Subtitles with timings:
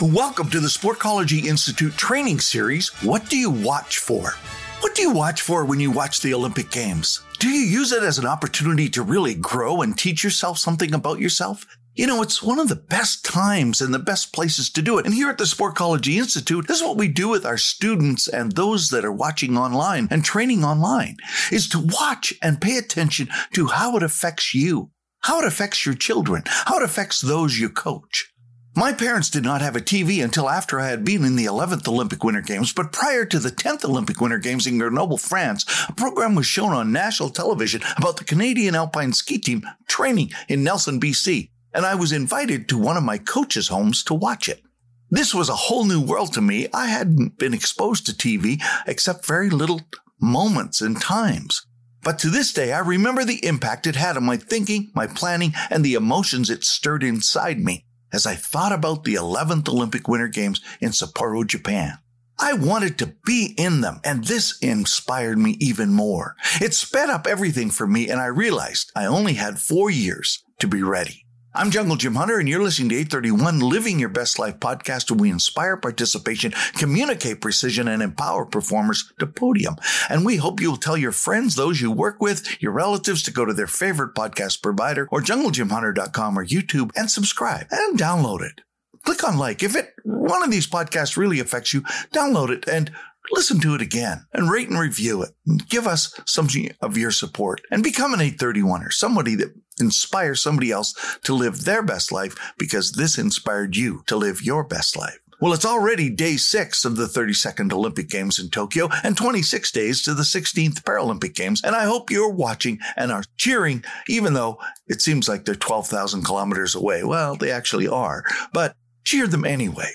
[0.00, 2.90] Welcome to the Sportcology Institute training series.
[3.02, 4.34] What do you watch for?
[4.78, 7.20] What do you watch for when you watch the Olympic Games?
[7.40, 11.18] Do you use it as an opportunity to really grow and teach yourself something about
[11.18, 11.66] yourself?
[11.96, 15.04] You know, it's one of the best times and the best places to do it.
[15.04, 18.52] And here at the Sportcology Institute, this is what we do with our students and
[18.52, 21.16] those that are watching online and training online
[21.50, 24.92] is to watch and pay attention to how it affects you,
[25.22, 28.32] how it affects your children, how it affects those you coach.
[28.78, 31.88] My parents did not have a TV until after I had been in the 11th
[31.88, 35.92] Olympic Winter Games, but prior to the 10th Olympic Winter Games in Grenoble, France, a
[35.92, 41.00] program was shown on national television about the Canadian Alpine Ski Team training in Nelson,
[41.00, 44.62] BC, and I was invited to one of my coaches' homes to watch it.
[45.10, 46.68] This was a whole new world to me.
[46.72, 49.80] I hadn't been exposed to TV except very little
[50.20, 51.66] moments and times.
[52.04, 55.52] But to this day, I remember the impact it had on my thinking, my planning,
[55.68, 60.28] and the emotions it stirred inside me as I thought about the 11th Olympic Winter
[60.28, 61.98] Games in Sapporo, Japan.
[62.40, 66.36] I wanted to be in them, and this inspired me even more.
[66.60, 70.68] It sped up everything for me, and I realized I only had four years to
[70.68, 71.24] be ready.
[71.58, 75.18] I'm Jungle Jim Hunter, and you're listening to 831 Living Your Best Life podcast, where
[75.18, 79.74] we inspire participation, communicate precision, and empower performers to podium.
[80.08, 83.44] And we hope you'll tell your friends, those you work with, your relatives to go
[83.44, 88.60] to their favorite podcast provider or junglejimhunter.com or YouTube and subscribe and download it.
[89.04, 89.64] Click on like.
[89.64, 91.80] If it one of these podcasts really affects you,
[92.12, 92.92] download it and
[93.32, 95.30] listen to it again and rate and review it.
[95.44, 96.48] And Give us some
[96.80, 101.82] of your support and become an 831er, somebody that inspires somebody else to live their
[101.82, 105.18] best life because this inspired you to live your best life.
[105.40, 110.02] Well, it's already day six of the 32nd Olympic Games in Tokyo and 26 days
[110.02, 111.62] to the 16th Paralympic Games.
[111.62, 116.24] And I hope you're watching and are cheering, even though it seems like they're 12,000
[116.24, 117.04] kilometers away.
[117.04, 118.74] Well, they actually are, but
[119.04, 119.92] cheer them anyway.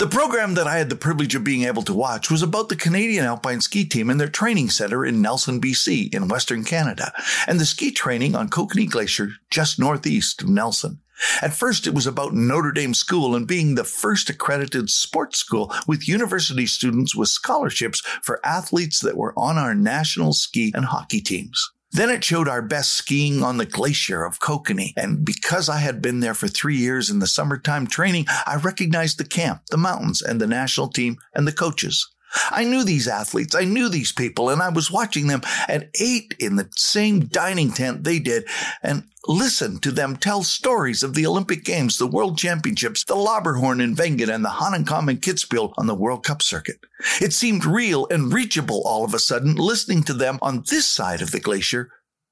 [0.00, 2.74] The program that I had the privilege of being able to watch was about the
[2.74, 7.12] Canadian Alpine Ski Team and their training center in Nelson, BC, in Western Canada,
[7.46, 11.00] and the ski training on Kokanee Glacier just northeast of Nelson.
[11.42, 15.70] At first, it was about Notre Dame School and being the first accredited sports school
[15.86, 21.20] with university students with scholarships for athletes that were on our national ski and hockey
[21.20, 21.72] teams.
[21.92, 24.92] Then it showed our best skiing on the glacier of Kokanee.
[24.96, 29.18] And because I had been there for three years in the summertime training, I recognized
[29.18, 32.08] the camp, the mountains, and the national team and the coaches.
[32.50, 33.54] I knew these athletes.
[33.54, 37.72] I knew these people and I was watching them and ate in the same dining
[37.72, 38.46] tent they did
[38.82, 43.82] and listened to them tell stories of the Olympic Games, the World Championships, the Lauberhorn
[43.82, 46.78] in Wengen and the Hahnenkamm and Kitzbühel on the World Cup circuit.
[47.20, 51.22] It seemed real and reachable all of a sudden listening to them on this side
[51.22, 51.90] of the glacier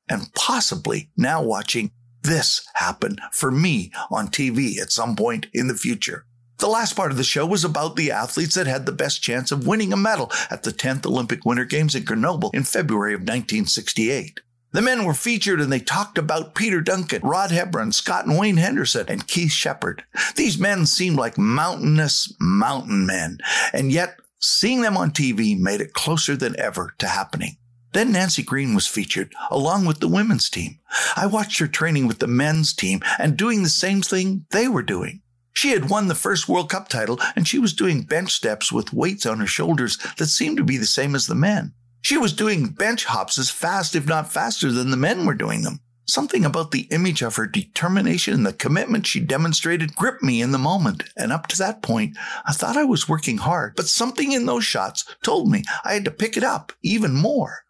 [0.08, 1.91] and possibly now watching
[2.22, 6.25] this happen for me on TV at some point in the future.
[6.58, 9.52] The last part of the show was about the athletes that had the best chance
[9.52, 13.20] of winning a medal at the 10th Olympic Winter Games in Grenoble in February of
[13.20, 14.41] 1968.
[14.72, 18.56] The men were featured and they talked about Peter Duncan, Rod Hebron, Scott and Wayne
[18.56, 20.02] Henderson, and Keith Shepherd.
[20.34, 23.38] These men seemed like mountainous mountain men,
[23.72, 27.56] and yet seeing them on TV made it closer than ever to happening.
[27.92, 30.80] Then Nancy Greene was featured, along with the women's team.
[31.16, 34.82] I watched her training with the men's team and doing the same thing they were
[34.82, 35.22] doing.
[35.58, 38.92] She had won the first World Cup title and she was doing bench steps with
[38.92, 41.72] weights on her shoulders that seemed to be the same as the men.
[42.00, 45.62] She was doing bench hops as fast, if not faster, than the men were doing
[45.62, 45.80] them.
[46.06, 50.52] Something about the image of her determination and the commitment she demonstrated gripped me in
[50.52, 51.02] the moment.
[51.16, 54.64] And up to that point, I thought I was working hard, but something in those
[54.64, 57.64] shots told me I had to pick it up even more.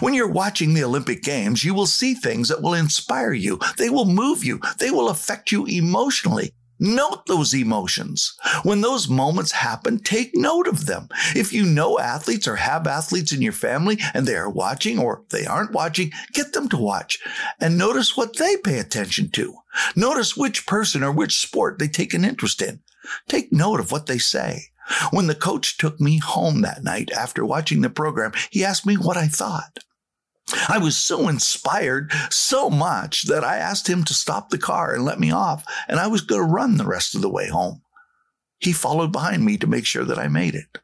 [0.00, 3.58] When you're watching the Olympic Games, you will see things that will inspire you.
[3.78, 4.60] They will move you.
[4.76, 6.52] They will affect you emotionally.
[6.84, 8.36] Note those emotions.
[8.64, 11.08] When those moments happen, take note of them.
[11.36, 15.22] If you know athletes or have athletes in your family and they are watching or
[15.30, 17.20] they aren't watching, get them to watch
[17.60, 19.54] and notice what they pay attention to.
[19.94, 22.80] Notice which person or which sport they take an interest in.
[23.28, 24.64] Take note of what they say.
[25.12, 28.96] When the coach took me home that night after watching the program, he asked me
[28.96, 29.78] what I thought.
[30.68, 35.04] I was so inspired so much that I asked him to stop the car and
[35.04, 37.82] let me off, and I was going to run the rest of the way home.
[38.58, 40.78] He followed behind me to make sure that I made it.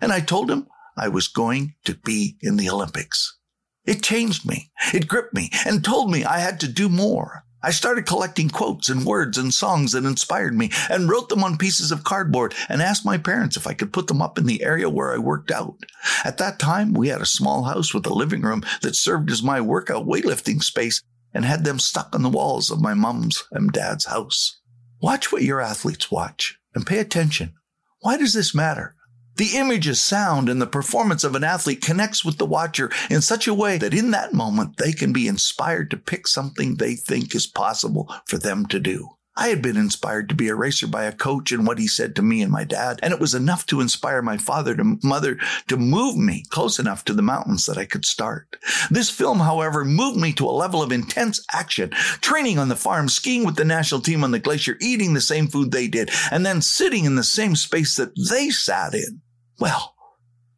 [0.00, 0.66] And I told him
[0.96, 3.38] I was going to be in the Olympics.
[3.84, 4.70] It changed me.
[4.92, 7.44] It gripped me and told me I had to do more.
[7.62, 11.58] I started collecting quotes and words and songs that inspired me and wrote them on
[11.58, 14.62] pieces of cardboard and asked my parents if I could put them up in the
[14.62, 15.76] area where I worked out.
[16.24, 19.42] At that time, we had a small house with a living room that served as
[19.42, 21.00] my workout weightlifting space
[21.32, 24.60] and had them stuck on the walls of my mom's and dad's house.
[25.00, 26.58] Watch what your athletes watch.
[26.74, 27.54] And pay attention.
[28.00, 28.96] Why does this matter?
[29.36, 33.22] The image images, sound, and the performance of an athlete connects with the watcher in
[33.22, 36.94] such a way that in that moment they can be inspired to pick something they
[36.94, 39.08] think is possible for them to do.
[39.34, 42.14] I had been inspired to be a racer by a coach and what he said
[42.16, 45.38] to me and my dad, and it was enough to inspire my father to mother
[45.68, 48.58] to move me close enough to the mountains that I could start.
[48.90, 51.88] This film, however, moved me to a level of intense action,
[52.20, 55.48] training on the farm, skiing with the national team on the glacier, eating the same
[55.48, 59.21] food they did, and then sitting in the same space that they sat in.
[59.58, 59.94] Well,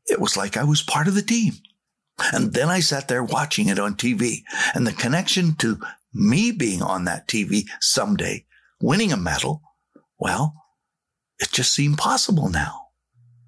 [0.07, 1.55] it was like I was part of the team.
[2.33, 4.43] And then I sat there watching it on TV
[4.75, 5.81] and the connection to
[6.13, 8.47] me being on that TV someday
[8.81, 9.63] winning a medal,
[10.19, 10.55] well,
[11.41, 12.81] it just seemed possible now.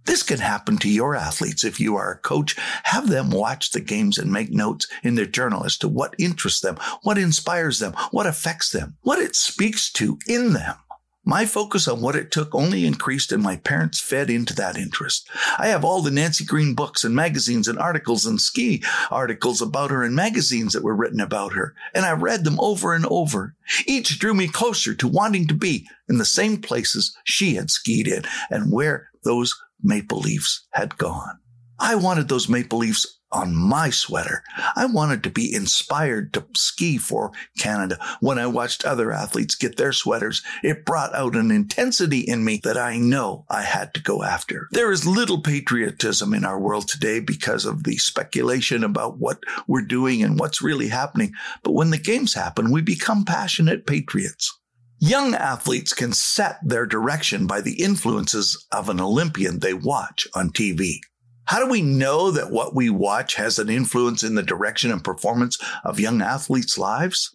[0.06, 2.56] This can happen to your athletes if you are a coach.
[2.84, 6.60] Have them watch the games and make notes in their journal as to what interests
[6.60, 10.76] them, what inspires them, what affects them, what it speaks to in them.
[11.28, 15.28] My focus on what it took only increased and my parents fed into that interest.
[15.58, 19.90] I have all the Nancy Greene books and magazines and articles and ski articles about
[19.90, 21.74] her and magazines that were written about her.
[21.92, 23.56] And I read them over and over.
[23.86, 28.06] Each drew me closer to wanting to be in the same places she had skied
[28.06, 29.52] in and where those
[29.82, 31.40] maple leaves had gone.
[31.76, 34.42] I wanted those maple leafs on my sweater.
[34.74, 37.98] I wanted to be inspired to ski for Canada.
[38.20, 42.60] When I watched other athletes get their sweaters, it brought out an intensity in me
[42.64, 44.68] that I know I had to go after.
[44.72, 49.38] There is little patriotism in our world today because of the speculation about what
[49.68, 51.34] we're doing and what's really happening.
[51.62, 54.58] But when the games happen, we become passionate patriots.
[54.98, 60.48] Young athletes can set their direction by the influences of an Olympian they watch on
[60.50, 61.00] TV.
[61.46, 65.02] How do we know that what we watch has an influence in the direction and
[65.02, 67.34] performance of young athletes' lives?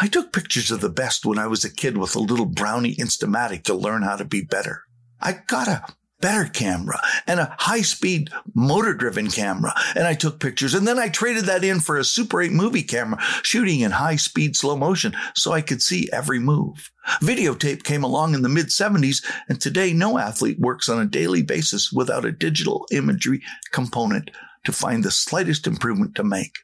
[0.00, 2.96] I took pictures of the best when I was a kid with a little brownie
[2.96, 4.82] Instamatic to learn how to be better.
[5.20, 5.86] I got a
[6.20, 9.74] better camera and a high speed motor driven camera.
[9.94, 12.82] And I took pictures and then I traded that in for a Super 8 movie
[12.82, 16.91] camera shooting in high speed slow motion so I could see every move.
[17.20, 21.42] Videotape came along in the mid 70s and today no athlete works on a daily
[21.42, 24.30] basis without a digital imagery component
[24.64, 26.58] to find the slightest improvement to make.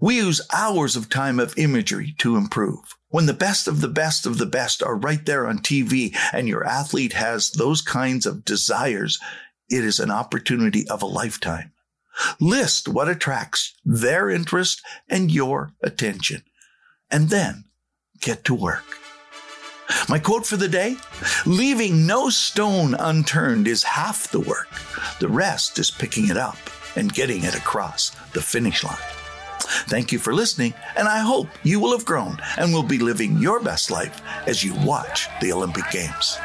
[0.00, 2.96] We use hours of time of imagery to improve.
[3.10, 6.48] When the best of the best of the best are right there on TV and
[6.48, 9.20] your athlete has those kinds of desires,
[9.68, 11.72] it is an opportunity of a lifetime.
[12.40, 16.42] List what attracts their interest and your attention,
[17.10, 17.64] and then
[18.20, 19.01] get to work.
[20.08, 20.96] My quote for the day
[21.46, 24.68] leaving no stone unturned is half the work.
[25.20, 26.58] The rest is picking it up
[26.96, 28.96] and getting it across the finish line.
[29.86, 33.38] Thank you for listening, and I hope you will have grown and will be living
[33.38, 36.38] your best life as you watch the Olympic Games.